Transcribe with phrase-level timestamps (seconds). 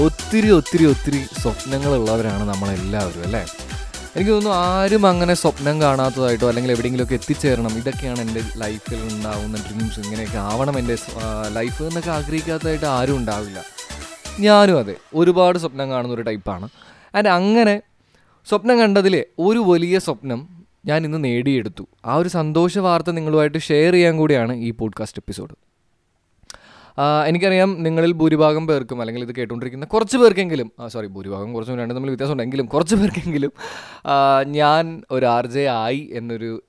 [0.00, 3.46] ഒത്തിരി ഒത്തിരി ഒത്തിരി സ്വപ്നങ്ങളുള്ളവരാണ് നമ്മളെല്ലാവരും അല്ലേ?
[4.16, 10.38] എനിക്ക് തോന്നുന്നു ആരും അങ്ങനെ സ്വപ്നം കാണാത്തതായിട്ടോ അല്ലെങ്കിൽ എവിടെയെങ്കിലുമൊക്കെ എത്തിച്ചേരണം ഇതൊക്കെയാണ് എന്റെ ലൈഫിൽ ഉണ്ടാവുന്ന ഡ്രീംസ് ഇങ്ങനെയൊക്കെ
[10.38, 10.96] ആവണം എന്റെ
[11.48, 13.64] ലൈഫ് എന്നൊക്കെ ആഗ്രഹിക്കാത്തതായിട്ട് ആരും ഉണ്ടാവില്ല.
[14.40, 16.68] ഞാനും അതെ ഒരുപാട് സ്വപ്നം കാണുന്ന ഒരു ടൈപ്പാണ്
[17.14, 17.82] ആൻഡ് അങ്ങനെ
[18.48, 20.48] സ്വപ്നം കണ്ടതിൽ ഒരു വലിയ സ്വപ്നം
[20.86, 21.86] ഞാൻ ഇന്ന് നേടിയെടുത്തു.
[22.04, 25.67] ആ ഒരു സന്തോഷ വാർത്ത നിങ്ങളുമായിട്ട് ഷെയർ ചെയ്യാൻ കൂടിയാണ് ഈ പോഡ്കാസ്റ്റ് എപ്പിസോഡ്
[27.26, 32.66] എനിക്കറിയാം നിങ്ങളിൽ ഭൂരിഭാഗം പേർക്കും അല്ലെങ്കിൽ ഇത് കേട്ടുകൊണ്ടിരിക്കുന്ന കുറച്ച് പേർക്കെങ്കിലും സോറി ഭൂരിഭാഗം കുറച്ച് രണ്ട് തമ്മിൽ വ്യത്യാസമുണ്ടെങ്കിലും
[32.66, 33.52] കുറച്ച് പേർക്കെങ്കിലും
[34.46, 36.62] ഞാൻ ഒരു ആർ ജെ ആയി എന്നൊരു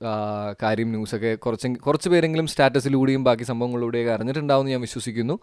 [0.62, 5.38] കാര്യം ന്യൂസൊക്കെ കുറച്ച് കുറച്ച് പേരെങ്കിലും സ്റ്റാറ്റസിലൂടെയും ബാക്കി സംഭവങ്ങളിലൂടെയൊക്കെ അറിഞ്ഞിട്ടുണ്ടാവുമെന്ന് ഞാൻ വിശ്വസിക്കുന്നു.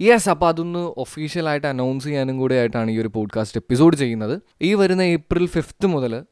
[0.00, 4.40] യെസ് അപ്പോൾ അതൊന്ന് ഒഫീഷ്യലായിട്ട് അനൗൺസ് ചെയ്യാനും കൂടെ ആയിട്ടാണ് ഈ ഒരു പോഡ്കാസ്റ്റ് എപ്പിസോഡ് ചെയ്യുന്നത്.
[4.62, 6.24] ഈ വരുന്ന ഏപ്രിൽ ഫിഫ്ത്ത് മുതൽ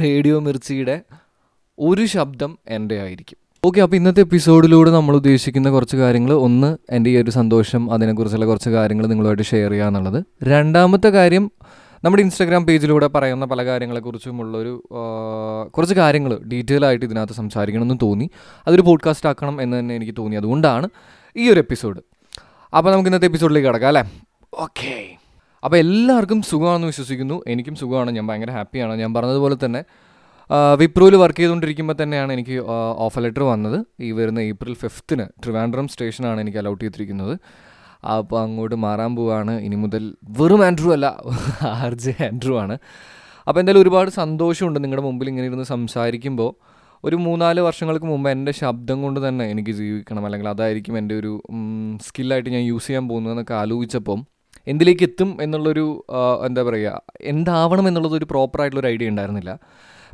[0.00, 1.00] റേഡിയോ മിർച്ചിയുടെ
[1.78, 3.47] ഒരു ശബ്ദം എന്റെ ആയിരിക്കും.
[3.68, 8.70] ഓക്കെ അപ്പോൾ ഇന്നത്തെ എപ്പിസോഡിലൂടെ നമ്മൾ ഉദ്ദേശിക്കുന്ന കുറച്ച് കാര്യങ്ങൾ ഒന്ന് എന്റെ ഈ ഒരു സന്തോഷം അതിനെക്കുറിച്ചുള്ള കുറച്ച്
[8.70, 10.24] കാര്യങ്ങൾ നിങ്ങളുമായിട്ട് ഷെയർ ചെയ്യുക എന്നുള്ളത്.
[10.42, 11.50] രണ്ടാമത്തെ കാര്യം
[12.04, 14.88] നമ്മുടെ ഇൻസ്റ്റാഗ്രാം പേജിലൂടെ പറയുന്ന പല കാര്യങ്ങളെക്കുറിച്ചുമുള്ളൊരു
[15.76, 18.30] കുറച്ച് കാര്യങ്ങൾ ഡീറ്റെയിൽ ആയിട്ട് ഇതിനകത്ത് സംസാരിക്കണമെന്ന് തോന്നി.
[18.66, 20.36] അതൊരു പോഡ്കാസ്റ്റ് ആക്കണം എന്ന് തന്നെ എനിക്ക് തോന്നി.
[20.36, 20.88] അതുകൊണ്ടാണ്
[21.36, 22.00] ഈ ഒരു എപ്പിസോഡ്
[22.76, 24.04] അപ്പോൾ നമുക്ക് ഇന്നത്തെ എപ്പിസോഡിലേക്ക് കിടക്കാം അല്ലേ?
[24.54, 25.08] ഓക്കെ
[25.64, 27.42] അപ്പോൾ എല്ലാവർക്കും സുഖമാണെന്ന് വിശ്വസിക്കുന്നു.
[27.46, 28.10] എനിക്കും സുഖമാണ്.
[28.10, 29.82] ഞാൻ ഭയങ്കര ഹാപ്പിയാണ് ഞാൻ പറഞ്ഞതുപോലെ തന്നെ
[30.80, 32.54] വിപ്രോയിൽ വർക്ക് ചെയ്തുകൊണ്ടിരിക്കുമ്പോൾ തന്നെയാണ് എനിക്ക്
[33.06, 33.78] ഓഫർ ലെറ്റർ വന്നത്.
[34.06, 37.34] ഈ വരുന്ന ഏപ്രിൽ ഫിഫ്ത്തിന് ട്രിവാൻഡ്രം സ്റ്റേഷനാണ് എനിക്ക് അലൗട്ട് ചെയ്തിരിക്കുന്നത്.
[38.16, 39.54] അപ്പോൾ അങ്ങോട്ട് മാറാൻ പോവാണ്.
[39.66, 40.04] ഇനി മുതൽ
[40.38, 41.06] വെറും ആൻഡ്രൂ അല്ല
[41.84, 42.74] ആർ ജെ ആൻഡ്രൂ ആണ്.
[43.46, 46.50] അപ്പോൾ എന്തായാലും ഒരുപാട് സന്തോഷമുണ്ട് നിങ്ങളുടെ മുമ്പിൽ ഇങ്ങനെ ഇരുന്ന് സംസാരിക്കുമ്പോൾ
[47.04, 50.24] ഒരു മൂന്നാൽ വർഷങ്ങൾക്ക് മുമ്പ് എന്റെ ശബ്ദം കൊണ്ട് തന്നെ എനിക്ക് ജീവിക്കണം.
[50.26, 51.32] അല്ലെങ്കിൽ അതായിരിക്കും എന്റെ ഒരു
[52.06, 54.20] സ്കില്ലായിട്ട് ഞാൻ യൂസ് ചെയ്യാൻ പോകുന്നതെന്നൊക്കെ ആലോചിച്ചപ്പം
[54.66, 55.84] എന്തിലേക്ക് എത്തും എന്നുള്ളൊരു
[56.46, 57.02] എന്താ പറയുക
[57.32, 59.52] എന്താവണം എന്നുള്ളത് ഒരു പ്രോപ്പറായിട്ടുള്ളൊരു ഐഡിയ ഉണ്ടായിരുന്നില്ല.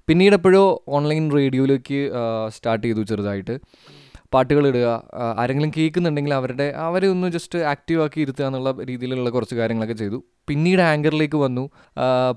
[0.09, 2.11] പിന്നീട് എപ്പോഴോ ഓൺലൈൻ റേഡിയോയിലേക്ക്
[2.49, 3.61] സ്റ്റാർട്ട് ചെയ്തു ചെറുതായിട്ട്.
[4.35, 4.87] പാട്ടുകൾ ഇടുക
[5.37, 10.25] ആരെങ്കിലും കേൾക്കുന്നുണ്ടെങ്കിൽ അവരുടെ അവരെ ഒന്ന് ജസ്റ്റ് ആക്റ്റീവ് ആക്കി ഇരുത്തുക എന്നുള്ള രീതിയിലുള്ള കുറച്ച് കാര്യങ്ങളൊക്കെ ചെയ്തു.
[10.49, 11.71] പിന്നീട് ആങ്കറിലേക്ക് വന്നു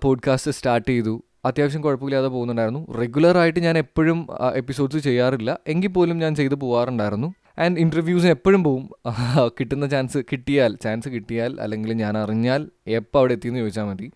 [0.04, 1.24] പോഡ്കാസ്റ്റ് സ്റ്റാർട്ട് ചെയ്തു.
[1.46, 2.92] അത്യാവശ്യം കുഴപ്പമില്ലാതെ പോകുന്നുണ്ടായിരുന്നു.
[3.00, 5.58] റെഗുലറായിട്ട് ഞാൻ എപ്പോഴും എപ്പിസോഡ്സ് ചെയ്യാറില്ല.
[5.68, 8.90] എങ്കിൽ പോലും ഞാൻ ചെയ്തു പോകാറുണ്ടായിരുന്നു ആൻഡ് ഇന്റർവ്യൂസിന് എപ്പോഴും പോവും.
[9.60, 14.12] കിട്ടുന്ന ചാൻസ് കിട്ടിയാൽ ചാൻസ് കിട്ടിയാൽ അല്ലെങ്കിൽ ഞാൻ അറിഞ്ഞാൽ എപ്പോൾ അവിടെ എത്തിയെന്ന് ചോദിച്ചാൽ മതി.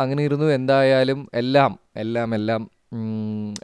[0.00, 0.46] അങ്ങനെ ഇരുന്നു.
[0.46, 2.70] എന്തായാലും എല്ലാം എല്ലാം എല്ലാം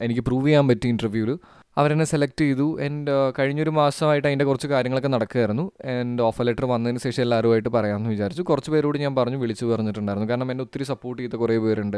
[0.01, 1.39] എനിക്ക് പ്രൂവ് ചെയ്യാൻ പറ്റി ഇന്റർവ്യൂവിൽ
[1.77, 2.81] അവരെന്നെ സെലക്ട് ചെയ്തു.
[2.85, 5.73] ആൻഡ് കഴിഞ്ഞൊരു മാസമായിട്ട് അതിന്റെ കുറച്ച് കാര്യങ്ങളൊക്കെ നടക്കുകയായിരുന്നു.
[5.85, 8.43] ആൻഡ് ഓഫർ ലെറ്റർ വന്നതിന് ശേഷം എല്ലാവരുമായിട്ട് പറയാമെന്ന് വിചാരിച്ചു.
[8.43, 10.31] കുറച്ച് പേരോട് ഞാൻ പറഞ്ഞു വിളിച്ചു പറഞ്ഞിട്ടുണ്ടായിരുന്നു.
[10.31, 11.97] കാരണം എന്നെ ഒത്തിരി സപ്പോർട്ട് ചെയ്ത കുറേ പേരുണ്ട്.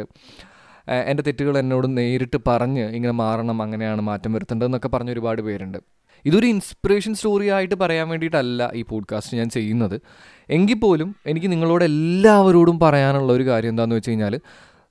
[1.07, 5.79] എന്റെ തെറ്റുകൾ എന്നോട് നേരിട്ട് പറഞ്ഞ് ഇങ്ങനെ മാറണം അങ്ങനെയാണ് മാറ്റം വരുത്തേണ്ടതെന്നൊക്കെ പറഞ്ഞ ഒരുപാട് പേരുണ്ട്.
[6.25, 10.01] ഇതൊരു ഇൻസ്പിറേഷൻ സ്റ്റോറി ആയിട്ട് പറയാൻ വേണ്ടിയിട്ടല്ല ഈ പോഡ്കാസ്റ്റ് ഞാൻ ചെയ്യുന്നത്.
[10.49, 14.35] എങ്കിൽ പോലും എനിക്ക് നിങ്ങളോട് എല്ലാവരോടും പറയാനുള്ള ഒരു കാര്യം എന്താണെന്ന് വെച്ച് കഴിഞ്ഞാൽ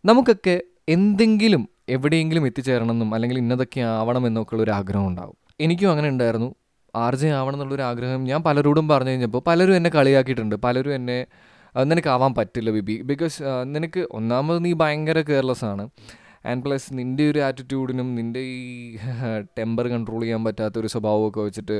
[0.05, 0.55] നമുക്കൊക്കെ
[0.89, 5.35] എന്തെങ്കിലും എവിടെയെങ്കിലും എത്തിച്ചേരണമെന്നും അല്ലെങ്കിൽ ഇന്നതൊക്കെ ആവണം എന്നൊക്കെ ഉള്ളൊരു ആഗ്രഹം ഉണ്ടാവും.
[5.59, 6.55] എനിക്കും അങ്ങനെ ഉണ്ടായിരുന്നു.
[6.95, 10.55] ആർ ജെ ആവണം എന്നുള്ളൊരു ആഗ്രഹം ഞാൻ പലരോടും പറഞ്ഞു കഴിഞ്ഞപ്പോൾ പലരും എന്നെ കളിയാക്കിയിട്ടുണ്ട്.
[10.55, 11.17] പലരും എന്നെ
[11.75, 13.01] "ആ, നിനക്ക് ആവാൻ പറ്റില്ല ബിബി.
[13.01, 15.83] ബിക്കോസ് നിനക്ക് ഒന്നാമത് നീ ഭയങ്കര കെയർലെസ് ആണ്.
[16.45, 18.97] ആൻഡ് പ്ലസ് നിന്റെ ഒരു ആറ്റിറ്റ്യൂഡിനും നിന്റെ ഈ
[19.59, 21.77] ടെമ്പർ കൺട്രോൾ ചെയ്യാൻ പറ്റാത്ത ഒരു സ്വഭാവമൊക്കെ വെച്ചിട്ട്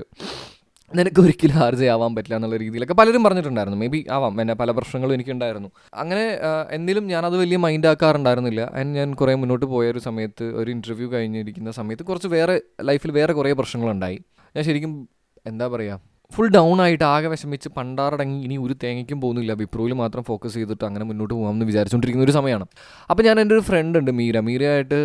[0.95, 3.79] നിനക്ക് ഒരിക്കലും ആർജ ആവാൻ പറ്റില്ല എന്നുള്ള രീതിയിലൊക്കെ പലരും പറഞ്ഞിട്ടുണ്ടായിരുന്നു.
[3.79, 4.41] മേ ബി ആവാം.
[4.41, 5.71] എന്നെ പല പ്രശ്നങ്ങളും എനിക്കുണ്ടായിരുന്നു.
[5.93, 6.39] അങ്ങനെ
[6.71, 8.71] എന്തെങ്കിലും ഞാനത് വലിയ മൈൻഡ് ആക്കാറുണ്ടായിരുന്നില്ല.
[8.73, 13.33] ആൻഡ് ഞാൻ കുറേ മുന്നോട്ട് പോയ ഒരു സമയത്ത് ഒരു ഇന്റർവ്യൂ കഴിഞ്ഞിരിക്കുന്ന സമയത്ത് കുറച്ച് വേറെ ലൈഫിൽ വേറെ
[13.33, 14.19] കുറേ പ്രശ്നങ്ങളുണ്ടായി.
[14.55, 15.09] ഞാൻ ശരിക്കും
[15.45, 15.99] എന്താ പറയുക
[16.31, 19.53] ഫുൾ ഡൗൺ ആയിട്ട് ആകെ വിഷമിച്ച് പണ്ടാറടങ്ങി ഇനി ഒരു തേങ്ങയ്ക്കും പോകുന്നില്ല.
[19.53, 22.65] വിപ്രോയിൽ മാത്രം ഫോക്കസ് ചെയ്തിട്ട് അങ്ങനെ മുന്നോട്ട് പോകാമെന്ന് വിചാരിച്ചുകൊണ്ടിരിക്കുന്ന ഒരു സമയമാണ്
[23.09, 24.39] അപ്പോൾ ഞാൻ എന്റെ ഒരു ഫ്രണ്ട് ഉണ്ട് മീര.
[24.39, 24.99] മീരയായിട്ട്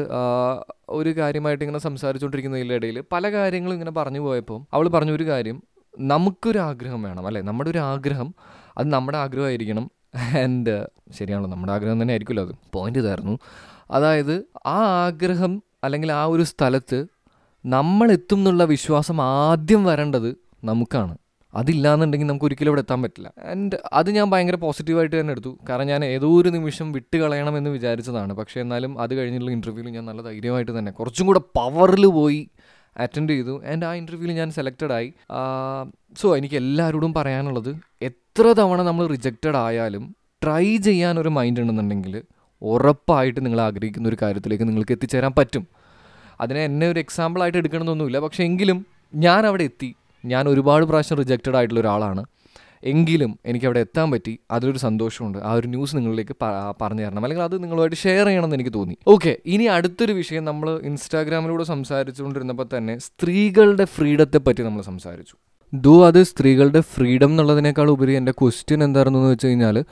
[0.88, 5.62] ഒരു കാര്യമായിട്ട് ഇങ്ങനെ സംസാരിച്ചുകൊണ്ടിരിക്കുന്നതിന്റെ ഇടയിൽ പല കാര്യങ്ങളും ഇങ്ങനെ പറഞ്ഞു പോയപ്പോൾ അവൾ പറഞ്ഞ ഒരു കാര്യം
[5.98, 7.42] നമുക്കൊരു ആഗ്രഹം വേണം അല്ലേ?
[7.42, 8.34] നമ്മുടെ ഒരു ആഗ്രഹം
[8.78, 9.90] അത് നമ്മുടെ ആഗ്രഹമായിരിക്കണം.
[10.16, 12.54] ആൻഡ് ശരിയാണല്ലോ നമ്മുടെ ആഗ്രഹം തന്നെ ആയിരിക്കുമല്ലോ അത്.
[12.72, 13.38] പോയിന്റ് തരുന്നു
[13.90, 17.06] അതായത് ആ ആഗ്രഹം അല്ലെങ്കിൽ ആ ഒരു സ്ഥലത്ത്
[17.66, 21.18] നമ്മൾ എത്തും എന്നുള്ള വിശ്വാസം ആദ്യം വരേണ്ടത് നമുക്കാണ്.
[21.54, 23.32] അതില്ലാന്നുണ്ടെങ്കിൽ നമുക്ക് ഒരിക്കലും ഇവിടെ എത്താൻ പറ്റില്ല.
[23.50, 25.58] ആൻഡ് അത് ഞാൻ ഭയങ്കര പോസിറ്റീവായിട്ട് തന്നെ എടുത്തു.
[25.68, 28.32] കാരണം ഞാൻ ഏതോ ഒരു നിമിഷം വിട്ട് കളയണമെന്ന് വിചാരിച്ചതാണ്.
[28.32, 32.50] പക്ഷേ എന്നാലും അത് കഴിഞ്ഞുള്ള ഇന്റർവ്യൂവിൽ ഞാൻ നല്ല ധൈര്യമായിട്ട് തന്നെ കുറച്ചും കൂടെ പവറിൽ പോയി
[32.96, 33.62] അറ്റൻഡ് ചെയ്തു.
[33.64, 35.12] ആൻഡ് ആ ഇന്റർവ്യൂവിൽ ഞാൻ സെലക്റ്റഡ് ആയി.
[36.20, 42.22] സോ എനിക്ക് എല്ലാവരോടും പറയാനുള്ളത് എത്ര തവണ നമ്മൾ റിജക്റ്റഡ് ആയാലും ട്രൈ ചെയ്യാൻ ഒരു മൈൻഡ് ഉണ്ടെന്നുണ്ടെങ്കിൽ
[42.62, 45.66] ഉറപ്പായിട്ട് നിങ്ങൾ ആഗ്രഹിക്കുന്ന ഒരു കാര്യത്തിലേക്ക് നിങ്ങൾക്ക് എത്തിച്ചേരാൻ പറ്റും.
[46.40, 48.18] അതിനെ എന്നെ ഒരു എക്സാമ്പിളായിട്ട് എടുക്കണമെന്നൊന്നുമില്ല.
[48.18, 49.94] പക്ഷേ എങ്കിലും ഞാൻ അവിടെ എത്തി.
[50.24, 52.24] ഞാൻ ഒരുപാട് പ്രാവശ്യം റിജക്റ്റഡ് ആയിട്ടുള്ള ഒരാളാണ്.
[52.84, 54.38] എങ്കിലും എനിക്ക് അവിടെ എത്താൻ പറ്റി.
[54.50, 55.38] അതിലൊരു സന്തോഷമുണ്ട്.
[55.38, 56.36] ആ ഒരു ന്യൂസ് നിങ്ങളിലേക്ക്
[56.82, 57.22] പറഞ്ഞു തരണം.
[57.22, 58.96] അല്ലെങ്കിൽ അത് നിങ്ങളുമായിട്ട് ഷെയർ ചെയ്യണമെന്ന് എനിക്ക് തോന്നി.
[59.06, 65.36] ഓക്കെ ഇനി അടുത്തൊരു വിഷയം നമ്മൾ ഇൻസ്റ്റാഗ്രാമിലൂടെ സംസാരിച്ചുകൊണ്ടിരുന്നപ്പോൾ തന്നെ സ്ത്രീകളുടെ ഫ്രീഡത്തെ പറ്റി നമ്മൾ സംസാരിച്ചു.
[65.74, 69.84] ദോ അത് സ്ത്രീകളുടെ ഫ്രീഡം എന്നുള്ളതിനേക്കാൾ ഉപരി എന്റെ ക്വസ്റ്റ്യൻ എന്തായിരുന്നു എന്ന് വെച്ച് കഴിഞ്ഞാൽ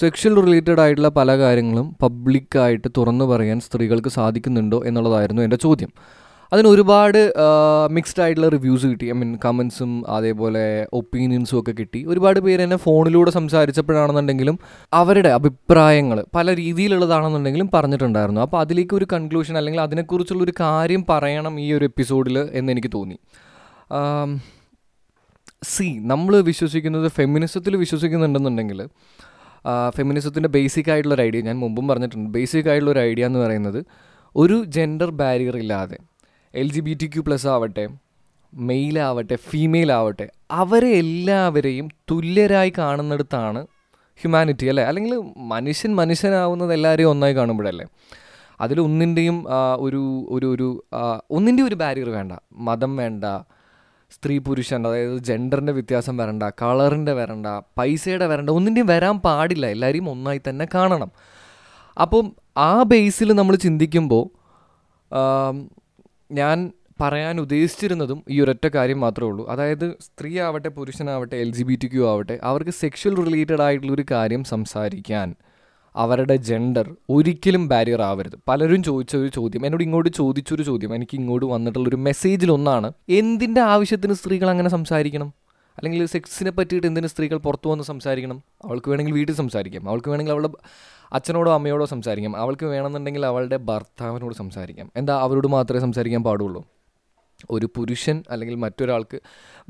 [0.00, 5.92] സെക്ഷൽ റിലേറ്റഡ് ആയിട്ടുള്ള പല കാര്യങ്ങളും പബ്ലിക്കായിട്ട് തുറന്നു പറയാൻ സ്ത്രീകൾക്ക് സാധിക്കുന്നുണ്ടോ എന്നുള്ളതായിരുന്നു എന്റെ ചോദ്യം.
[6.52, 7.18] അതിന് ഒരുപാട്
[7.90, 9.06] മിക്സ്ഡ് ആയിട്ടുള്ള റിവ്യൂസ് കിട്ടി.
[9.06, 12.04] ഐ മീൻ കമൻസും അതേപോലെ ഒപ്പീനിയൻസും ഒക്കെ കിട്ടി.
[12.04, 14.58] ഒരുപാട് പേര് എന്നെ ഫോണിലൂടെ സംസാരിച്ചപ്പോഴാണെന്നുണ്ടെങ്കിലും
[14.92, 18.40] അവരുടെ അഭിപ്രായങ്ങൾ പല രീതിയിലുള്ളതാണെന്നുണ്ടെങ്കിലും പറഞ്ഞിട്ടുണ്ടായിരുന്നു.
[18.40, 23.18] അപ്പോൾ അതിലേക്ക് ഒരു കൺക്ലൂഷൻ അല്ലെങ്കിൽ അതിനെക്കുറിച്ചുള്ള ഒരു കാര്യം പറയണം ഈ ഒരു എപ്പിസോഡിൽ എന്ന് എനിക്ക് തോന്നി.
[25.62, 28.88] സി നമ്മൾ വിശ്വസിക്കുന്നത് ഫെമിനിസത്തിൽ വിശ്വസിക്കുന്നുണ്ടെന്നുണ്ടെങ്കിൽ
[29.96, 33.84] ഫെമിനിസത്തിന്റെ ബേസിക് ആയിട്ടുള്ള ഒരു ഐഡിയ ഞാൻ മുമ്പും പറഞ്ഞിട്ടുണ്ട് ബേസിക് ആയിട്ടുള്ള ഒരു ഐഡിയ എന്ന് പറയുന്നത്
[34.36, 35.98] ഒരു ജെൻഡർ ബാരിയർ ഇല്ലാതെ
[36.54, 37.88] L G B T Q plus ആവട്ടെ
[38.54, 43.66] മെയിലാവട്ടെ ഫീമെയിൽ ആവട്ടെ അവരെ എല്ലാവരെയും തുല്യരായി കാണുന്നിടത്താണ്
[44.20, 44.84] ഹ്യൂമാനിറ്റി അല്ലേ?
[44.84, 47.86] അല്ലെങ്കിൽ മനുഷ്യൻ മനുഷ്യനാവുന്നത് എല്ലാവരെയും ഒന്നായി കാണുമ്പോഴല്ലേ?
[48.60, 49.46] അതിൽ ഒന്നിന്റെയും
[49.80, 50.68] ഒരു ഒരു ഒരു
[51.30, 52.32] ഒന്നിന്റെയും ഒരു ബാരിയർ വേണ്ട.
[52.52, 53.24] മതം വേണ്ട
[54.10, 57.46] സ്ത്രീ പുരുഷൻ അതായത് ജെൻഡറിന്റെ വ്യത്യാസം വരണ്ട കളറിന്റെ വരണ്ട
[57.78, 59.66] പൈസയുടെ വരണ്ട ഒന്നിന്റെയും വരാൻ പാടില്ല.
[59.66, 61.10] എല്ലാവരെയും ഒന്നായി തന്നെ കാണണം.
[62.00, 64.24] അപ്പം ആ ബേസിൽ നമ്മൾ ചിന്തിക്കുമ്പോൾ
[66.32, 69.48] ഞാൻ പറയാൻ ഉദ്ദേശിച്ചിരുന്നതും ഈ ഒരൊറ്റ കാര്യം മാത്രമേ ഉള്ളൂ.
[69.48, 74.44] അതായത് സ്ത്രീ ആവട്ടെ പുരുഷനാവട്ടെ L G B T Q ആവട്ടെ അവർക്ക് സെക്ഷൽ റിലേറ്റഡ് ആയിട്ടുള്ളൊരു കാര്യം
[74.44, 75.34] സംസാരിക്കാൻ
[75.96, 78.32] അവരുടെ ജെൻഡർ ഒരിക്കലും ബാരിയർ ആവരുത്.
[78.48, 84.50] പലരും ചോദിച്ച ഒരു ചോദ്യം എന്നോട് ഇങ്ങോട്ട് ചോദിച്ചൊരു ചോദ്യം എനിക്ക് ഇങ്ങോട്ട് വന്നിട്ടുള്ളൊരു മെസ്സേജിലൊന്നാണ് എന്തിന്റെ ആവശ്യത്തിന് സ്ത്രീകൾ
[84.50, 85.32] അങ്ങനെ സംസാരിക്കണം?
[85.78, 88.42] അല്ലെങ്കിൽ സെക്സിനെ പറ്റിയിട്ട് എന്തിനു സ്ത്രീകൾ പുറത്തു വന്ന് സംസാരിക്കണം?
[88.64, 89.88] അവൾക്ക് വേണമെങ്കിൽ വീട്ടിൽ സംസാരിക്കാം.
[89.88, 90.50] അവൾക്ക് വേണമെങ്കിൽ അവളുടെ
[91.12, 92.36] അച്ഛനോടോ അമ്മയോടോ സംസാരിക്കാം.
[92.36, 94.92] അവൾക്ക് വേണമെന്നുണ്ടെങ്കിൽ അവളുടെ ഭർത്താവിനോട് സംസാരിക്കാം.
[94.96, 96.64] എന്താ അവരോട് മാത്രമേ സംസാരിക്കാൻ പാടുള്ളൂ?
[97.50, 99.18] ഒരു പുരുഷൻ അല്ലെങ്കിൽ മറ്റൊരാൾക്ക്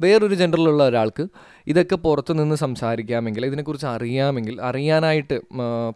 [0.00, 1.26] വേറൊരു ജെൻഡറിലുള്ള ഒരാൾക്ക്
[1.66, 5.40] ഇതൊക്കെ പുറത്തു നിന്ന് സംസാരിക്കാമെങ്കിൽ ഇതിനെക്കുറിച്ച് അറിയാമെങ്കിൽ അറിയാനായിട്ട്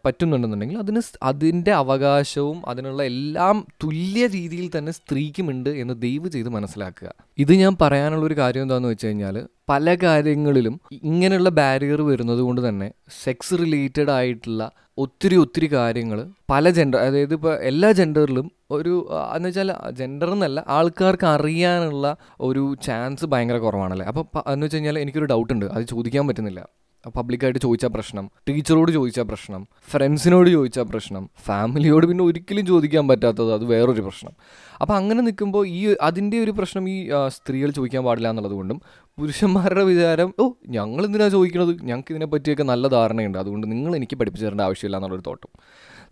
[0.05, 7.13] പറ്റുന്നുണ്ടെന്നുണ്ടെങ്കിൽ അതിന് അതിന്റെ അവകാശവും അതിനുള്ള എല്ലാം തുല്യ രീതിയിൽ തന്നെ സ്ത്രീക്കുമുണ്ട് എന്ന് ദയവ് ചെയ്ത് മനസ്സിലാക്കുക.
[7.39, 9.37] ഇത് ഞാൻ പറയാനുള്ളൊരു കാര്യം എന്താണെന്ന് വെച്ച് കഴിഞ്ഞാൽ
[9.69, 12.93] പല കാര്യങ്ങളിലും ഇങ്ങനെയുള്ള ബാരിയർ വരുന്നത് കൊണ്ട് തന്നെ
[13.25, 14.63] സെക്സ് റിലേറ്റഡ് ആയിട്ടുള്ള
[14.99, 16.19] ഒത്തിരി ഒത്തിരി കാര്യങ്ങൾ
[16.51, 23.25] പല ജെൻഡർ അതായത് ഇപ്പോൾ എല്ലാ ജെൻഡറിലും ഒരു എന്ന് വെച്ചാൽ ജെൻഡർ എന്നല്ല ആൾക്കാർക്ക് അറിയാനുള്ള ഒരു ചാൻസ്
[23.25, 24.07] ഭയങ്കര കുറവാണല്ലേ?
[24.07, 25.67] അപ്പോൾ എന്ന് വെച്ച് കഴിഞ്ഞാൽ എനിക്കൊരു ഡൗട്ട് ഉണ്ട്.
[25.67, 26.63] അത് ചോദിക്കാൻ പറ്റുന്നില്ല.
[27.11, 33.65] പബ്ലിക്കായിട്ട് ചോദിച്ച പ്രശ്നം ടീച്ചറോട് ചോദിച്ച പ്രശ്നം ഫ്രണ്ട്സിനോട് ചോദിച്ച പ്രശ്നം ഫാമിലിയോട് പിന്നെ ഒരിക്കലും ചോദിക്കാൻ പറ്റാത്തത് അത്
[33.65, 34.33] വേറൊരു പ്രശ്നം.
[34.81, 38.81] അപ്പോൾ അങ്ങനെ നിൽക്കുമ്പോൾ ഈ അതിന്റെ ഒരു പ്രശ്നം ഈ സ്ത്രീകൾ ചോദിക്കാൻ പാടില്ല എന്നുള്ളത് കൊണ്ടും
[39.19, 43.39] പുരുഷന്മാരുടെ വിചാരം ഓ ഞങ്ങൾ എന്തിനാ ചോദിക്കുന്നത് ഞങ്ങൾക്ക് ഇതിനെ പറ്റിയൊക്കെ നല്ല ധാരണയുണ്ട്.
[43.39, 45.51] അതുകൊണ്ട് നിങ്ങൾ എനിക്ക് പഠിപ്പിച്ചു തരേണ്ട ആവശ്യമില്ല എന്നുള്ളൊരു തോട്ടം.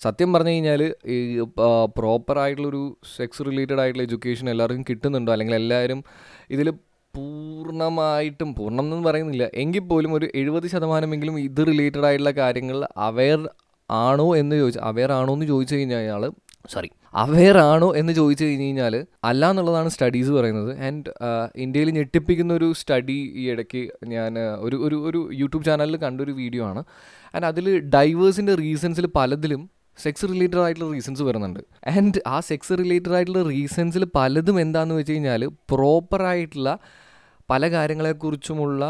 [0.03, 1.41] സത്യം പറഞ്ഞു കഴിഞ്ഞാൽ ഈ
[1.99, 5.33] പ്രോപ്പറായിട്ടുള്ളൊരു സെക്സ് റിലേറ്റഡ് ആയിട്ടുള്ള എഡ്യൂക്കേഷൻ എല്ലാവർക്കും കിട്ടുന്നുണ്ടോ?
[5.33, 6.05] അല്ലെങ്കിൽ എല്ലാവരും
[6.51, 6.73] ഇതിൽ
[7.15, 9.51] പൂർണമായിട്ടും പൂർണം എന്ന് പറയുന്നില്ല.
[9.55, 13.49] എങ്കിൽ പോലും ഒരു എഴുപത് ശതമാനമെങ്കിലും ഇത് റിലേറ്റഡ് ആയിട്ടുള്ള കാര്യങ്ങൾ അവെയർ
[13.91, 16.33] ആണോ എന്ന് ചോദിച്ചാൽ അവെയർ ആണോ എന്ന് ചോദിച്ചു കഴിഞ്ഞാൽ അയാൾ
[16.71, 20.79] സോറി അവെയർ ആണോ എന്ന് ചോദിച്ചു കഴിഞ്ഞ് കഴിഞ്ഞാൽ അല്ല എന്നുള്ളതാണ് സ്റ്റഡീസ് പറയുന്നത്.
[20.79, 21.11] ആൻഡ്
[21.57, 26.85] ഇന്ത്യയിൽ ഞെട്ടിപ്പിക്കുന്ന ഒരു സ്റ്റഡി ഈ ഇടയ്ക്ക് ഞാൻ ഒരു ഒരു ഒരു യൂട്യൂബ് ചാനലിൽ കണ്ടൊരു വീഡിയോ ആണ്.
[27.35, 29.71] ആൻഡ് അതിൽ ഡൈവേഴ്സിന്റെ റീസൺസിൽ പലതിലും
[30.05, 31.61] സെക്സ് റിലേറ്റഡ് ആയിട്ടുള്ള റീസൺസ് വരുന്നുണ്ട്.
[31.97, 36.79] ആൻഡ് ആ സെക്സ് റിലേറ്റഡ് ആയിട്ടുള്ള റീസൺസിൽ പലതും എന്താണെന്ന് വെച്ച് കഴിഞ്ഞാൽ പ്രോപ്പറായിട്ടുള്ള
[37.51, 38.83] പല കാര്യങ്ങളെക്കുറിച്ചുമുള്ള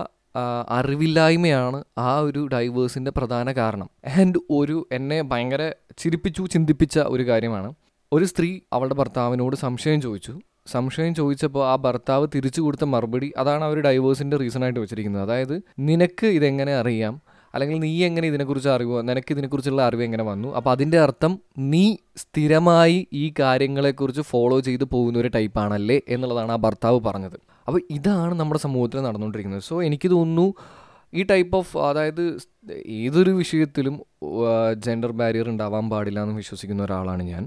[0.70, 3.88] അറിവില്ലായ്മയാണ് ആ ഒരു ഡൈവേഴ്സിന്റെ പ്രധാന കാരണം.
[4.20, 5.62] ആൻഡ് ഒരു എന്നെ ഭയങ്കര
[5.98, 7.70] ചിരിപ്പിച്ചു ചിന്തിപ്പിച്ച ഒരു കാര്യമാണ്.
[8.12, 10.34] ഒരു സ്ത്രീ അവളുടെ ഭർത്താവിനോട് സംശയം ചോദിച്ചു.
[10.66, 15.22] സംശയം ചോദിച്ചപ്പോൾ ആ ഭർത്താവ് തിരിച്ചു കൊടുത്ത മറുപടി അതാണ് അവർ ഡൈവേഴ്സിന്റെ റീസൺ ആയിട്ട് വെച്ചിരിക്കുന്നത്.
[15.22, 15.56] അതായത്
[15.88, 17.14] നിനക്ക് ഇതെങ്ങനെ അറിയാം?
[17.54, 20.54] അല്ലെങ്കിൽ നീ എങ്ങനെ ഇതിനെക്കുറിച്ച് അറിവ് നിനക്ക് ഇതിനെക്കുറിച്ചുള്ള അറിവ് എങ്ങനെ വന്നു?
[20.54, 27.00] അപ്പോൾ അതിന്റെ അർത്ഥം നീ സ്ഥിരമായി ഈ കാര്യങ്ങളെക്കുറിച്ച് ഫോളോ ചെയ്ത് പോകുന്ന ഒരു ടൈപ്പാണല്ലേ എന്നുള്ളതാണ് ആ ഭർത്താവ്
[27.00, 27.38] പറഞ്ഞത്.
[27.66, 29.62] അപ്പോൾ ഇതാണ് നമ്മുടെ സമൂഹത്തിൽ നടന്നുകൊണ്ടിരിക്കുന്നത്.
[29.62, 30.46] സോ എനിക്ക് തോന്നുന്നു
[31.14, 32.38] ഈ ടൈപ്പ് ഓഫ് അതായത്
[32.86, 33.94] ഏതൊരു വിഷയത്തിലും
[34.84, 37.44] ജെൻഡർ ബാരിയർ ഉണ്ടാവാൻ പാടില്ല എന്ന് വിശ്വസിക്കുന്ന ഒരാളാണ് ഞാൻ.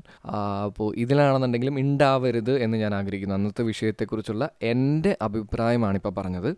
[0.66, 3.36] അപ്പോൾ ഇതിലാണെന്നുണ്ടെങ്കിലും ഉണ്ടാവരുത് എന്ന് ഞാൻ ആഗ്രഹിക്കുന്നു.
[3.36, 6.50] അന്നത്തെ വിഷയത്തെക്കുറിച്ചുള്ള എന്റെ അഭിപ്രായമാണ് ഇപ്പോൾ പറഞ്ഞത്.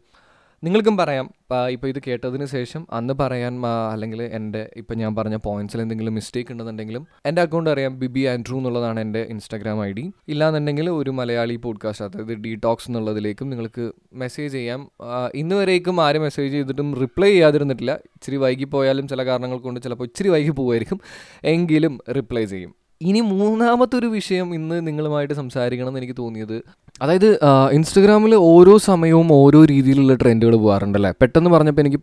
[0.65, 1.25] നിങ്ങൾക്കും പറയാം.
[1.71, 7.07] ഇപ്പോൾ ഇത് കേട്ടതിന് ശേഷം അന്ന് പറയാൻ അല്ലെങ്കിൽ എന്റെ ഇപ്പം ഞാൻ പറഞ്ഞ പോയിന്റ്സിൽ എന്തെങ്കിലും മിസ്റ്റേക്ക് ഉണ്ടെന്നുണ്ടെങ്കിലും
[7.25, 12.37] എന്റെ അക്കൗണ്ട് അറിയാം ബിബി ആൻഡ്രൂ എന്നുള്ളതാണ് എന്റെ ഇൻസ്റ്റാഗ്രാം ഐ ഡി ഇല്ലാന്നുണ്ടെങ്കിൽ ഒരു മലയാളി പോഡ്കാസ്റ്റ് അതായത്
[12.37, 14.91] ഡീടോക്സ് എന്നുള്ളതിലേക്കും നിങ്ങൾക്ക് മെസ്സേജ് ചെയ്യാം.
[15.35, 17.95] ഇന്ന് വരേക്കും ആരും മെസ്സേജ് ചെയ്തിട്ടും റിപ്ലൈ ചെയ്യാതിരുന്നിട്ടില്ല.
[18.15, 21.01] ഇച്ചിരി വൈകി പോയാലും ചില കാരണങ്ങൾ കൊണ്ട് ചിലപ്പോൾ ഇച്ചിരി വൈകി പോകുമായിരിക്കും
[21.43, 22.84] എങ്കിലും റിപ്ലൈ ചെയ്യും.
[23.01, 26.61] ഇനി മൂന്നാമത്തെ ഒരു വിഷയം ഇന്ന് നിങ്ങളുമായിട്ട് സംസാരിക്കണം എന്ന് എനിക്ക് തോന്നിയത്.
[27.01, 27.39] അതായത്
[27.71, 31.11] ഇൻസ്റ്റഗ്രാമിൽ ഓരോ സമയവും ഓരോ രീതിയിലുള്ള ട്രെൻഡുകൾ പോകാറുണ്ടല്ലേ?
[31.11, 31.99] പെട്ടെന്ന് പറഞ്ഞപ്പോൾ എനിക്ക്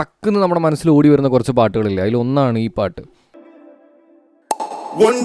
[0.00, 2.00] ടക്കുന്ന് നമ്മുടെ മനസ്സിൽ ഓടി വരുന്ന കുറച്ച് പാട്ടുകളില്ല?
[2.00, 3.26] അതിലൊന്നാണ് ഈ പാട്ട്.
[4.96, 5.16] ൊട്ടും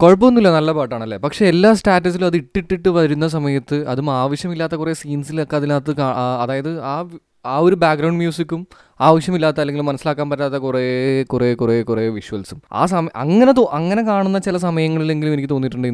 [0.00, 1.16] കുഴപ്പമൊന്നുമില്ല നല്ല പാട്ടാണല്ലേ?
[1.24, 5.92] പക്ഷെ എല്ലാ സ്റ്റാറ്റസിലും അത് ഇട്ടിട്ടിട്ട് വരുന്ന സമയത്ത് അതും ആവശ്യമില്ലാത്ത കുറേ സീൻസിലൊക്കെ അതിനകത്ത്
[6.42, 6.94] അതായത് ആ
[7.44, 8.60] ആ ഒരു ബാക്ക്ഗ്രൗണ്ട് മ്യൂസിക്കും
[9.00, 10.82] ആവശ്യമില്ലാത്ത അല്ലെങ്കിൽ മനസ്സിലാക്കാൻ പറ്റാത്ത കുറേ
[11.32, 15.88] കുറേ കുറേ കുറേ വിഷ്വൽസും ആ സമയം അങ്ങനെ തോ അങ്ങനെ കാണുന്ന ചില സമയങ്ങളിലെങ്കിലും എനിക്ക് തോന്നിയിട്ടുണ്ട്.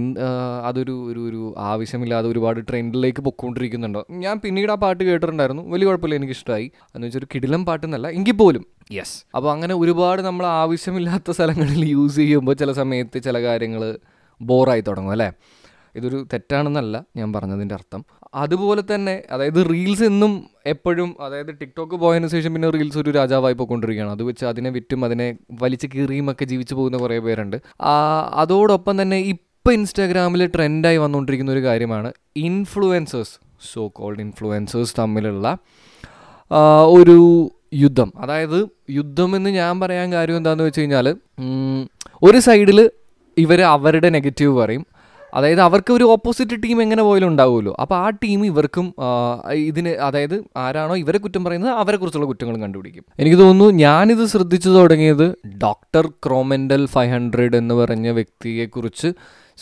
[0.69, 5.65] അതൊരു ഒരു ഒരു ആവശ്യമില്ലാതെ ഒരുപാട് ട്രെൻഡിലേക്ക് പൊക്കോണ്ടിരിക്കുന്നുണ്ടോ ഞാൻ പിന്നീട് ആ പാട്ട് കേട്ടിട്ടുണ്ടായിരുന്നു.
[5.75, 8.65] വലിയ കുഴപ്പമില്ല എനിക്ക് ഇഷ്ടമായി എന്ന് വെച്ചാൽ ഒരു കിടിലം പാട്ടെന്നല്ല എങ്കിൽ പോലും.
[8.99, 13.85] യെസ് അപ്പോൾ അങ്ങനെ ഒരുപാട് നമ്മൾ ആവശ്യമില്ലാത്ത സ്ഥലങ്ങളിൽ യൂസ് ചെയ്യുമ്പോൾ ചില സമയത്ത് ചില കാര്യങ്ങൾ
[14.41, 15.29] ബോറായി തുടങ്ങും അല്ലേ?
[15.97, 18.01] ഇതൊരു തെറ്റാണെന്നല്ല ഞാൻ പറഞ്ഞതിന്റെ അർത്ഥം.
[18.35, 20.33] അതുപോലെ തന്നെ അതായത് റീൽസ് എന്നും
[20.67, 24.13] എപ്പോഴും അതായത് ടിക്ടോക്ക് പോയതിന് ശേഷം പിന്നെ റീൽസ് ഒരു രാജാവായി പോയിക്കൊണ്ടിരിക്കുകയാണ്.
[24.13, 25.29] അത് വെച്ച് അതിനെ വിറ്റും അതിനെ
[25.63, 27.57] വലിച്ച് കീറിയും ഒക്കെ ജീവിച്ചു പോകുന്ന കുറേ പേരുണ്ട്.
[28.43, 33.35] അതോടൊപ്പം തന്നെ ഇപ്പം ഇൻസ്റ്റാഗ്രാമിൽ ട്രെൻഡായി വന്നുകൊണ്ടിരിക്കുന്ന ഒരു കാര്യമാണ് ഇൻഫ്ലുവൻസേഴ്സ്
[33.73, 35.47] സോ കോൾഡ് ഇൻഫ്ലുവൻസേഴ്സ് തമ്മിലുള്ള
[36.97, 37.19] ഒരു
[37.75, 38.13] യുദ്ധം.
[38.17, 38.59] അതായത്
[38.91, 41.07] യുദ്ധമെന്ന് ഞാൻ പറയാൻ കാര്യം എന്താണെന്ന് വെച്ച് കഴിഞ്ഞാൽ
[42.23, 42.79] ഒരു സൈഡിൽ
[43.37, 44.85] ഇവർ അവരുടെ നെഗറ്റീവ് പറയും
[45.37, 47.73] അതായത് അവർക്ക് ഒരു ഓപ്പോസിറ്റ് ടീം എങ്ങനെ പോയാലും ഉണ്ടാവുമല്ലോ.
[47.83, 48.87] അപ്പോൾ ആ ടീം ഇവർക്കും
[49.71, 53.05] ഇതിന് അതായത് ആരാണോ ഇവരെ കുറ്റം പറയുന്നത് അവരെക്കുറിച്ചുള്ള കുറ്റങ്ങളും കണ്ടുപിടിക്കും.
[53.19, 55.27] എനിക്ക് തോന്നുന്നു ഞാനിത് ശ്രദ്ധിച്ചു തുടങ്ങിയത്
[55.65, 59.11] ഡോക്ടർ ക്രോമെൻഡൽ ഫൈവ് ഹൺഡ്രഡ് എന്ന് പറഞ്ഞ വ്യക്തിയെക്കുറിച്ച്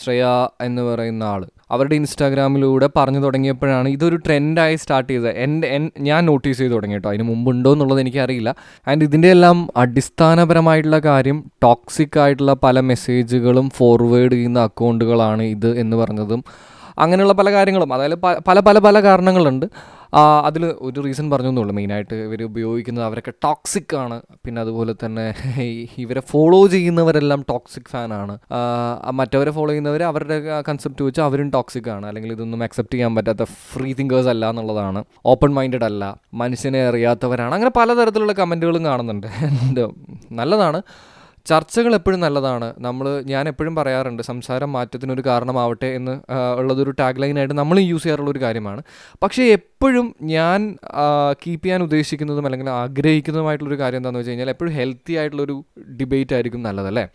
[0.03, 0.23] ശ്രേയ
[0.61, 1.41] എന്ന് പറയുന്ന ആൾ
[1.71, 5.29] അവരുടെ ഇൻസ്റ്റാഗ്രാമിലൂടെ പറഞ്ഞു തുടങ്ങിയപ്പോഴാണ് ഇതൊരു ട്രെൻഡായി സ്റ്റാർട്ട് ചെയ്തത്.
[5.29, 7.09] എന്റെ എൻ ഞാൻ നോട്ടീസ് ചെയ്ത് തുടങ്ങി കേട്ടോ.
[7.09, 8.55] അതിന് മുമ്പുണ്ടോ എന്നുള്ളത് എനിക്കറിയില്ല.
[8.87, 16.43] ആൻഡ് ഇതിന്റെ എല്ലാം അടിസ്ഥാനപരമായിട്ടുള്ള കാര്യം ടോക്സിക് ആയിട്ടുള്ള പല മെസ്സേജുകളും ഫോർവേഡ് ചെയ്യുന്ന അക്കൗണ്ടുകളാണ് ഇത് എന്ന് പറഞ്ഞതും
[16.97, 17.93] അങ്ങനെയുള്ള പല കാര്യങ്ങളും.
[17.93, 18.15] അതായത്
[18.47, 19.65] പല പല പല കാരണങ്ങളുണ്ട്.
[20.43, 24.21] അതിൽ ഒരു റീസൺ പറഞ്ഞു എന്നുള്ളൂ മെയിനായിട്ട് ഇവർ ഉപയോഗിക്കുന്നത് അവരൊക്കെ ടോക്സിക് ആണ്.
[24.45, 25.25] പിന്നെ അതുപോലെ തന്നെ
[25.97, 28.37] ഇവരെ ഫോളോ ചെയ്യുന്നവരെല്ലാം ടോക്സിക് ഫാനാണ്
[29.11, 32.05] മറ്റവരെ ഫോളോ ചെയ്യുന്നവർ അവരുടെ കൺസെപ്റ്റ് വെച്ച് അവരും ടോക്സിക് ആണ്.
[32.05, 35.03] അല്ലെങ്കിൽ ഇതൊന്നും അക്സെപ്റ്റ് ചെയ്യാൻ പറ്റാത്ത ഫ്രീ തിങ്കേഴ്സ് അല്ല എന്നുള്ളതാണ്.
[35.25, 36.03] ഓപ്പൺ മൈൻഡഡ് അല്ല.
[36.33, 37.53] മനുഷ്യനെ അറിയാത്തവരാണ്.
[37.53, 39.27] അങ്ങനെ പലതരത്തിലുള്ള കമന്റുകളും കാണുന്നുണ്ട്.
[39.69, 39.93] എന്തോ
[40.31, 40.81] നല്ലതാണ്.
[41.45, 42.67] ചർച്ചകൾ എപ്പോഴും നല്ലതാണ്.
[42.85, 46.13] നമ്മൾ ഞാൻ എപ്പോഴും പറയാറുണ്ട് സംസാരം മാറ്റത്തിനൊരു കാരണമാവട്ടെ എന്ന്
[46.59, 48.81] ഉള്ളതൊരു ടാഗ് ലൈനായിട്ട് നമ്മൾ യൂസ് ചെയ്യാറുള്ള ഒരു കാര്യമാണ്.
[49.23, 50.59] പക്ഷേ എപ്പോഴും ഞാൻ
[51.43, 55.57] കീപ്പ് ചെയ്യാൻ ഉദ്ദേശിക്കുന്നതും അല്ലെങ്കിൽ ആഗ്രഹിക്കുന്നതുമായിട്ടുള്ളൊരു കാര്യം എന്താണെന്ന് വെച്ച് കഴിഞ്ഞാൽ എപ്പോഴും ഹെൽത്തി ആയിട്ടുള്ളൊരു
[56.01, 57.05] ഡിബേറ്റ് ആയിരിക്കും നല്ലതല്ലേ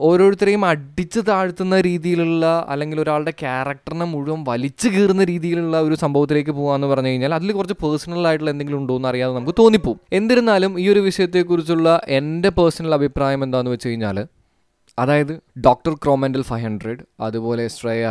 [0.00, 7.06] ഓരോരുത്തരെയും അടിച്ച് താഴ്ത്തുന്ന രീതിയിലുള്ള അല്ലെങ്കിൽ ഒരാളുടെ ക്യാരക്ടറിനെ മുഴുവൻ വലിച്ചു കീറുന്ന രീതിയിലുള്ള ഒരു സംഭവത്തിലേക്ക് പോകാന്ന് പറഞ്ഞു
[7.06, 9.98] കഴിഞ്ഞാൽ അതിൽ കുറച്ച് പേഴ്സണൽ ആയിട്ടുള്ള എന്തെങ്കിലും ഉണ്ടോ എന്ന് അറിയാതെ നമുക്ക് തോന്നിപ്പോവും.
[10.12, 14.18] എന്നിരുന്നാലും ഈ ഒരു വിഷയത്തെക്കുറിച്ചുള്ള എന്റെ പേഴ്സണൽ അഭിപ്രായം എന്താണെന്ന് വെച്ച് കഴിഞ്ഞാൽ
[14.98, 18.06] അതായത് ഡോക്ടർ ക്രോമെൻഡൽ ഫൈവ് ഹൺഡ്രഡ് അതുപോലെ ശ്രേയ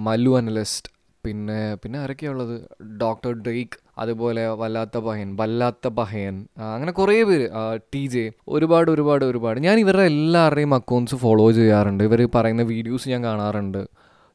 [0.00, 0.90] മല്ലു അനലിസ്റ്റ്
[1.24, 2.54] പിന്നെ പിന്നെ ആരൊക്കെയുള്ളത്
[2.98, 6.36] ഡോക്ടർ ഡ്രേക്ക് അതുപോലെ വല്ലാത്ത പഹയൻ വല്ലാത്ത പഹയൻ
[6.74, 7.46] അങ്ങനെ കുറേ പേര്
[7.94, 9.60] ടി ജെ ഒരുപാട് ഒരുപാട് ഒരുപാട്.
[9.60, 12.04] ഞാൻ ഇവരുടെ എല്ലാവരുടെയും അക്കൗണ്ട്സ് ഫോളോ ചെയ്യാറുണ്ട്.
[12.10, 13.82] ഇവർ പറയുന്ന വീഡിയോസ് ഞാൻ കാണാറുണ്ട്.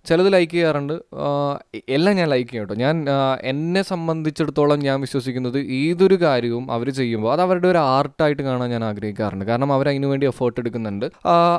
[0.06, 0.94] ചിലത് ലൈക്ക് ചെയ്യാറുണ്ട്.
[1.90, 2.96] എല്ലാം ഞാൻ ലൈക്ക് ചെയ്യട്ടോ ഞാൻ
[3.52, 9.46] എന്നെ സംബന്ധിച്ചിടത്തോളം ഞാൻ വിശ്വസിക്കുന്നത് ഏതൊരു കാര്യവും അവർ ചെയ്യുമ്പോൾ അത് അവരുടെ ഒരു ആർട്ടായിട്ട് കാണാൻ ഞാൻ ആഗ്രഹിക്കാറുണ്ട്.
[9.46, 11.08] കാരണം അവർ അതിനു വേണ്ടി എഫേർട്ട് എടുക്കുന്നുണ്ട്.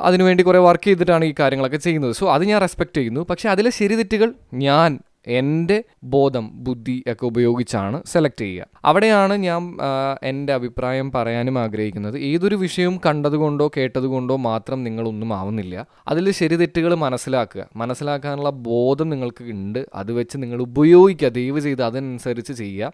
[0.03, 2.15] അതിനുവേണ്ടി കുറേ വർക്ക് ചെയ്തിട്ടാണ് ഈ കാര്യങ്ങളൊക്കെ ചെയ്യുന്നത്.
[2.21, 3.25] സോ അത് ഞാൻ റെസ്പെക്റ്റ് ചെയ്യുന്നു.
[3.31, 4.33] പക്ഷേ അതിലെ ശരി തെറ്റുകൾ
[4.67, 8.76] ഞാൻ എന്റെ ബോധം ബുദ്ധി ഒക്കെ ഉപയോഗിച്ചാണ് സെലക്ട് ചെയ്യുക.
[8.87, 9.77] അവിടെയാണ് ഞാൻ
[10.23, 12.19] എന്റെ അഭിപ്രായം പറയാനും ആഗ്രഹിക്കുന്നത്.
[12.19, 15.87] ഏതൊരു വിഷയവും കണ്ടതുകൊണ്ടോ കേട്ടതുകൊണ്ടോ മാത്രം നിങ്ങളൊന്നും ആവുന്നില്ല.
[16.09, 17.67] അതിൽ ശരി തെറ്റുകൾ മനസ്സിലാക്കുക.
[17.77, 19.87] മനസ്സിലാക്കാനുള്ള ബോധം നിങ്ങൾക്ക് ഉണ്ട്.
[19.95, 21.29] അത് വെച്ച് നിങ്ങൾ ഉപയോഗിക്കുക.
[21.29, 22.93] ദയവ് ചെയ്ത് അതനുസരിച്ച് ചെയ്യുക.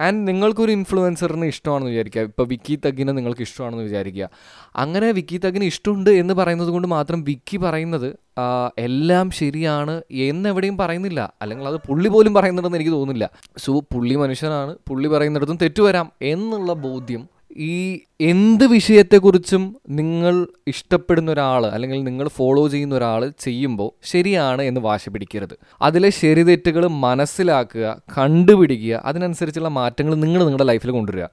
[0.00, 2.22] ആൻഡ് നിങ്ങൾക്കൊരു ഇൻഫ്ലുവൻസറിന് ഇഷ്ടമാണെന്ന് വിചാരിക്കുക.
[2.22, 4.28] ഇപ്പോൾ വിക്കി തഗിനെ നിങ്ങൾക്ക് ഇഷ്ടമാണെന്ന് വിചാരിക്കുക.
[4.76, 8.16] അങ്ങനെ വിക്കി തഗിന് ഇഷ്ടമുണ്ട് എന്ന് പറയുന്നത് കൊണ്ട് മാത്രം വിക്കി പറയുന്നത്
[8.78, 11.32] എല്ലാം ശരിയാണ് എന്നെവിടെയും പറയുന്നില്ല.
[11.42, 13.30] അല്ലെങ്കിൽ അത് പുള്ളി പോലും പറയുന്നുണ്ടെന്ന് എനിക്ക് തോന്നുന്നില്ല.
[13.58, 14.76] സോ പുള്ളി മനുഷ്യനാണ്.
[14.88, 22.94] പുള്ളി പറയുന്നിടത്തും തെറ്റുവരാം എന്നുള്ള ബോധ്യം ഈ എന്ത് വിഷയത്തെക്കുറിച്ചും നിങ്ങൾ ഇഷ്ടപ്പെടുന്ന ഒരാൾ അല്ലെങ്കിൽ നിങ്ങൾ ഫോളോ ചെയ്യുന്ന
[22.94, 25.54] ഒരാൾ ചെയ്യുമ്പോൾ ശരിയാണ് എന്ന് വാശി പിടിക്കരുത്.
[25.82, 31.26] അതിലെ ശരി തെറ്റുകൾ മനസ്സിലാക്കുക കണ്ടുപിടിക്കുക അതിനനുസരിച്ചുള്ള മാറ്റങ്ങൾ നിങ്ങൾ നിങ്ങളുടെ ലൈഫിൽ കൊണ്ടുവരിക.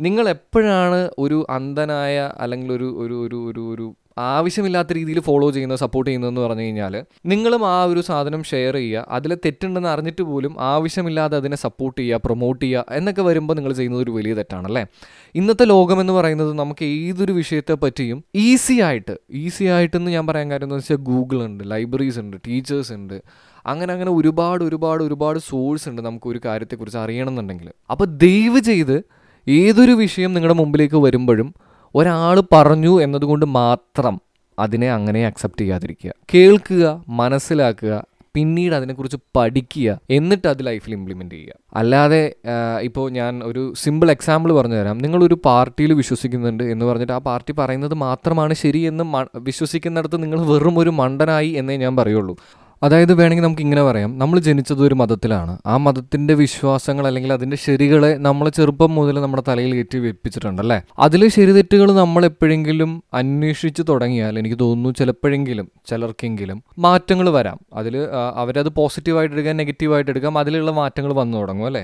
[0.00, 3.14] നിങ്ങൾ എപ്പോഴാണ് ഒരു അന്ധനായ അല്ലെങ്കിൽ ഒരു ഒരു
[3.50, 3.86] ഒരു ഒരു
[4.18, 9.06] ആവശ്യമില്ലാത്ത രീതിയിൽ ഫോളോ ചെയ്യുന്ന സപ്പോർട്ട് ചെയ്യുന്നതെന്ന് പറഞ്ഞു കഴിഞ്ഞാൽ നിങ്ങളും ആ ഒരു സാധനം ഷെയർ ചെയ്യുക.
[9.08, 14.10] അതിൽ തെറ്റുണ്ടെന്ന് അറിഞ്ഞിട്ട് പോലും ആവശ്യമില്ലാതെ അതിനെ സപ്പോർട്ട് ചെയ്യുക പ്രൊമോട്ട് ചെയ്യുക എന്നൊക്കെ വരുമ്പോൾ നിങ്ങൾ ചെയ്യുന്നത് ഒരു
[14.10, 14.86] വലിയ തെറ്റാണല്ലേ?
[15.34, 20.66] ഇന്നത്തെ ലോകം എന്ന് പറയുന്നത് നമുക്ക് ഏതൊരു വിഷയത്തെ പറ്റിയും ഈസി ആയിട്ട് ഈസി ആയിട്ടെന്ന് ഞാൻ പറയാൻ കാര്യം
[20.66, 23.22] എന്ന് വെച്ചാൽ ഗൂഗിൾ ഉണ്ട് ലൈബ്രറീസ് ഉണ്ട് ടീച്ചേഴ്സ് ഉണ്ട്.
[23.66, 27.70] അങ്ങനെ അങ്ങനെ ഒരുപാട് ഒരുപാട് ഒരുപാട് സോഴ്സ് ഉണ്ട് നമുക്ക് ഒരു കാര്യത്തെക്കുറിച്ച് അറിയണമെന്നുണ്ടെങ്കിൽ.
[27.90, 29.04] അപ്പോൾ ദയവ് ചെയ്ത്
[29.48, 31.54] ഏതൊരു വിഷയം നിങ്ങളുടെ മുമ്പിലേക്ക് വരുമ്പോഴും
[31.94, 34.20] ഒരാൾ പറഞ്ഞു എന്നതുകൊണ്ട് മാത്രം
[34.58, 36.12] അതിനെ അങ്ങനെ അക്സെപ്റ്റ് ചെയ്യാതിരിക്കുക.
[36.34, 38.04] കേൾക്കുക മനസ്സിലാക്കുക
[38.34, 41.52] പിന്നീട് അതിനെക്കുറിച്ച് പഠിക്കുക എന്നിട്ട് അത് ലൈഫിൽ ഇംപ്ലിമെന്റ് ചെയ്യുക.
[41.74, 42.34] അല്ലാതെ
[42.80, 47.94] ഇപ്പോൾ ഞാൻ ഒരു സിമ്പിൾ എക്സാമ്പിൾ പറഞ്ഞു തരാം നിങ്ങളൊരു പാർട്ടിയിൽ വിശ്വസിക്കുന്നുണ്ട് എന്ന് പറഞ്ഞിട്ട് ആ പാർട്ടി പറയുന്നത്
[47.94, 52.36] മാത്രമാണ് ശരി എന്ന് മ- വിശ്വസിക്കുന്നിടത്ത് നിങ്ങൾ വെറും ഒരു മണ്ടനായി എന്നേ ഞാൻ പറയുള്ളൂ.
[52.82, 54.18] അതായത് വേണമെങ്കിൽ നമുക്ക് ഇങ്ങനെ പറയാം.
[54.18, 55.58] നമ്മൾ ജനിച്ചത് ഒരു മതത്തിലാണ്.
[55.66, 61.46] ആ മതത്തിന്റെ വിശ്വാസങ്ങൾ അല്ലെങ്കിൽ അതിന്റെ ശരികളെ നമ്മൾ ചെറുപ്പം മുതൽ നമ്മുടെ തലയിൽ കയറ്റി വെപ്പിച്ചിട്ടുണ്ടല്ലേ അതിലെ ശരി
[61.48, 67.58] ശരിതെറ്റുകൾ നമ്മൾ എപ്പോഴെങ്കിലും അന്വേഷിച്ചു തുടങ്ങിയാൽ എനിക്ക് തോന്നുന്നു ചിലപ്പോഴെങ്കിലും ചിലർക്കെങ്കിലും മാറ്റങ്ങൾ വരാം.
[67.74, 67.94] അതിൽ
[68.34, 71.82] അവരത് പോസിറ്റീവായിട്ട് എടുക്കാം നെഗറ്റീവായിട്ട് എടുക്കാം അതിലുള്ള മാറ്റങ്ങൾ വന്നു തുടങ്ങും അല്ലേ?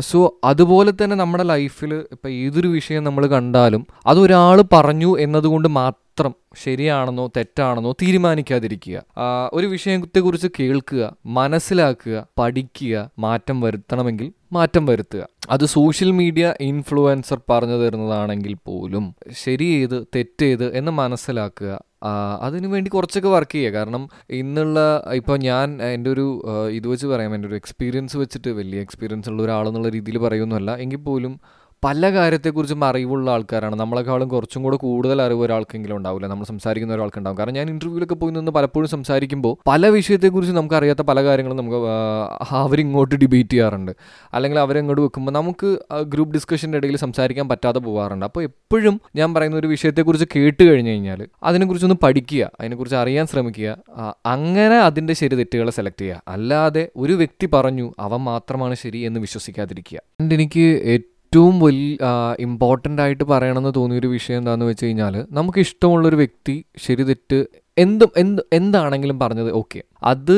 [0.00, 6.09] സോ അതുപോലെ തന്നെ നമ്മുടെ ലൈഫിൽ ഇപ്പം ഏതൊരു വിഷയം നമ്മൾ കണ്ടാലും അതൊരാൾ പറഞ്ഞു എന്നതുകൊണ്ട് മാത്രം
[6.56, 9.02] ശരിയാണെന്നോ തെറ്റാണെന്നോ തീരുമാനിക്കാതിരിക്കുക.
[9.52, 15.26] ഒരു വിഷയത്തെക്കുറിച്ച് കേൾക്കുക മനസ്സിലാക്കുക പഠിക്കുക മാറ്റം വരുത്തണമെങ്കിൽ മാറ്റം വരുത്തുക.
[15.50, 21.72] അത് സോഷ്യൽ മീഡിയ ഇൻഫ്ലുവൻസർ പറഞ്ഞു തരുന്നതാണെങ്കിൽ പോലും ശരി ഏത് തെറ്റേത് എന്ന് മനസ്സിലാക്കുക.
[22.40, 23.72] അതിനു വേണ്ടി കുറച്ചൊക്കെ വർക്ക് ചെയ്യുക.
[23.72, 24.80] കാരണം ഇന്നുള്ള
[25.12, 26.26] ഇപ്പോൾ ഞാൻ എന്റെ ഒരു
[26.70, 27.34] ഇത് വെച്ച് പറയാം.
[27.34, 30.76] എന്റെ ഒരു എക്സ്പീരിയൻസ് വെച്ചിട്ട് വലിയ എക്സ്പീരിയൻസ് ഉള്ള ഒരാളെന്നുള്ള രീതിയിൽ പറയുന്നതല്ല.
[30.76, 31.40] എങ്കിൽ പോലും
[31.84, 33.76] പല കാര്യത്തെക്കുറിച്ചും അറിവുള്ള ആൾക്കാരാണ്.
[33.76, 36.26] നമ്മളെക്കാളും കുറച്ചും കൂടെ കൂടുതൽ അറിവ് ഒരാൾക്കെങ്കിലും ഉണ്ടാവില്ല.
[36.26, 37.38] നമ്മൾ സംസാരിക്കുന്ന ഒരാൾക്കുണ്ടാവും.
[37.38, 41.76] കാരണം ഞാൻ ഇന്റർവ്യൂവിലൊക്കെ പോയി നിന്ന് പലപ്പോഴും സംസാരിക്കുമ്പോൾ പല വിഷയത്തെക്കുറിച്ച് നമുക്ക് അറിയാത്ത പല കാര്യങ്ങളും നമുക്ക്
[42.50, 43.92] അവരിങ്ങോട്ട് ഡിബേറ്റ് ചെയ്യാറുണ്ട്.
[44.34, 49.66] അല്ലെങ്കിൽ അവരെങ്ങോട്ട് വെക്കുമ്പോൾ നമുക്ക് ഗ്രൂപ്പ് ഡിസ്കഷന്റെ ഇടയിൽ സംസാരിക്കാൻ പറ്റാതെ പോകാറുണ്ട് അപ്പോൾ എപ്പോഴും ഞാൻ പറയുന്ന ഒരു
[49.66, 53.78] വിഷയത്തെക്കുറിച്ച് കേട്ട് കഴിഞ്ഞ് കഴിഞ്ഞാൽ അതിനെക്കുറിച്ചൊന്ന് പഠിക്കുക അതിനെക്കുറിച്ച് അറിയാൻ ശ്രമിക്കുക
[54.26, 56.22] അങ്ങനെ അതിന്റെ ശരി തെറ്റുകളെ സെലക്ട് ചെയ്യുക.
[56.28, 60.00] അല്ലാതെ ഒരു വ്യക്തി പറഞ്ഞു അവൻ മാത്രമാണ് ശരി എന്ന് വിശ്വസിക്കാതിരിക്കുക.
[60.20, 61.96] And എനിക്ക് ഏറ്റവും വലിയ
[62.38, 67.38] ഇമ്പോർട്ടന്റ് ആയിട്ട് പറയണമെന്ന് തോന്നിയൊരു വിഷയം എന്താണെന്ന് വെച്ച് കഴിഞ്ഞാൽ നമുക്ക് ഇഷ്ടമുള്ളൊരു വ്യക്തി ശരി തെറ്റ്
[67.76, 70.34] എന്തും എന്ത് എന്താണെങ്കിലും പറഞ്ഞത് ഓക്കെ അത്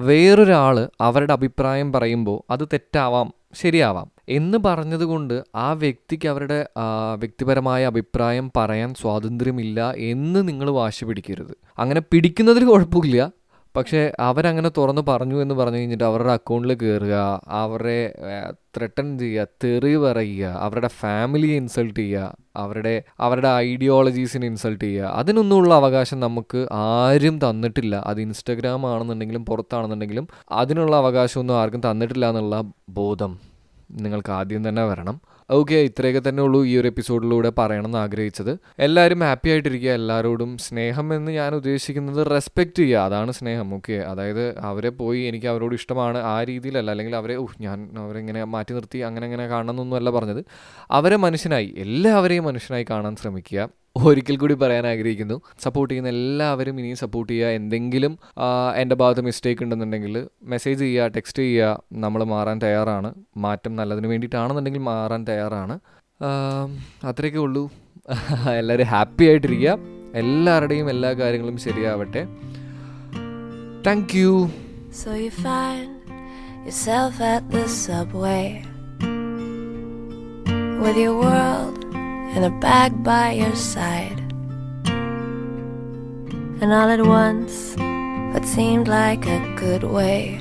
[0.00, 6.66] വേറൊരാൾ അവരുടെ അഭിപ്രായം പറയുമ്പോൾ അത് തെറ്റാവാം ശരിയാവാം എന്ന് പറഞ്ഞതുകൊണ്ട് ആ വ്യക്തിക്ക് അവരുടെ
[7.14, 11.54] വ്യക്തിപരമായ അഭിപ്രായം പറയാൻ സ്വാതന്ത്ര്യമില്ല എന്ന് നിങ്ങൾ വാശി പിടിക്കരുത്.
[11.78, 13.30] അങ്ങനെ പിടിക്കുന്നതിൽ കുഴപ്പമില്ല
[13.76, 18.14] പക്ഷേ അവരങ്ങനെ തുറന്ന് പറഞ്ഞു എന്ന് പറഞ്ഞു കഴിഞ്ഞിട്ട് അവരുടെ അക്കൗണ്ടിൽ കയറുക അവരെ
[18.76, 26.20] ത്രട്ടൺ ചെയ്യുക തെറി പറയുക അവരുടെ ഫാമിലിയെ ഇൻസൾട്ട് ചെയ്യുക അവരുടെ അവരുടെ ഐഡിയോളജീസിനെ ഇൻസൾട്ട് ചെയ്യുക അതിനൊന്നുമുള്ള അവകാശം
[26.20, 27.96] നമുക്ക് ആരും തന്നിട്ടില്ല.
[28.06, 33.38] അത് ഇൻസ്റ്റഗ്രാം ആണെന്നുണ്ടെങ്കിലും പുറത്താണെന്നുണ്ടെങ്കിലും അതിനുള്ള അവകാശമൊന്നും ആർക്കും തന്നിട്ടില്ല എന്നുള്ള ബോധം
[33.90, 35.20] നിങ്ങൾക്ക് ആദ്യം തന്നെ വരണം.
[35.50, 38.58] ഓക്കെ ഇത്രയൊക്കെ തന്നെ ഉള്ളൂ ഈ ഒരു എപ്പിസോഡിലൂടെ പറയണമെന്ന് ആഗ്രഹിച്ചത്.
[38.78, 42.98] എല്ലാവരും ഹാപ്പി ആയിട്ടിരിക്കുക എല്ലാവരോടും സ്നേഹം എന്ന് ഞാൻ ഉദ്ദേശിക്കുന്നത് റെസ്പെക്റ്റ് ചെയ്യുക.
[42.98, 46.90] അതാണ് സ്നേഹം ഓക്കെ അതായത് അവരെ പോയി എനിക്ക് അവരോട് ഇഷ്ടമാണ് ആ രീതിയിലല്ല.
[46.90, 50.44] അല്ലെങ്കിൽ അവരെ ഊഹ് ഞാൻ അവരെങ്ങനെ മാറ്റി നിർത്തി അങ്ങനെ അങ്ങനെ കാണണമെന്നൊന്നുമല്ല പറഞ്ഞത്.
[50.90, 53.68] അവരെ മനുഷ്യനായി എല്ലാവരെയും മനുഷ്യനായി കാണാൻ ശ്രമിക്കുക.
[53.96, 55.40] ഒരിക്കൽ കൂടി പറയാൻ ആഗ്രഹിക്കുന്നു.
[55.62, 57.48] സപ്പോർട്ട് ചെയ്യുന്ന എല്ലാവരും ഇനിയും സപ്പോർട്ട് ചെയ്യുക.
[57.48, 58.18] എന്തെങ്കിലും
[58.76, 61.82] എന്റെ ഭാഗത്ത് മിസ്റ്റേക്ക് ഉണ്ടെന്നുണ്ടെങ്കിൽ മെസ്സേജ് ചെയ്യുക ടെക്സ്റ്റ് ചെയ്യുക.
[61.92, 63.14] നമ്മൾ മാറാൻ തയ്യാറാണ്.
[63.36, 65.78] മാറ്റം നല്ലതിന് വേണ്ടിയിട്ടാണെന്നുണ്ടെങ്കിൽ മാറാൻ തയ്യാറാണ്.
[67.04, 67.70] അത്രയൊക്കെ ഉള്ളൂ.
[68.58, 69.78] എല്ലാവരും ഹാപ്പി ആയിട്ടിരിക്കുക.
[70.14, 72.26] എല്ലാവരുടെയും എല്ലാ കാര്യങ്ങളും ശരിയാവട്ടെ.
[73.86, 74.50] Thank you
[74.88, 75.90] So you find
[76.66, 78.46] at the subway
[80.82, 81.77] with your world
[82.38, 84.20] in a bag by your side.
[86.60, 87.74] And all at once,
[88.32, 90.40] what seemed like a good way,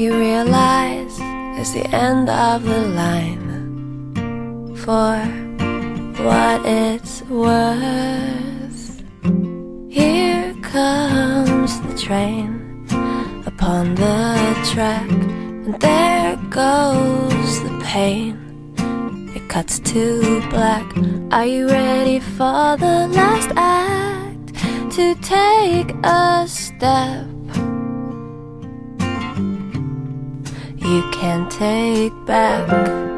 [0.00, 1.14] you realize
[1.60, 3.46] is the end of the line.
[4.82, 5.14] For
[6.26, 8.80] what it's worth.
[9.88, 12.84] Here comes the train
[13.46, 14.26] upon the
[14.72, 18.33] track, and there goes the pain.
[19.54, 20.84] Cuts to black.
[21.30, 24.52] Are you ready for the last act?
[24.96, 27.28] To take a step
[30.82, 33.13] you can take back.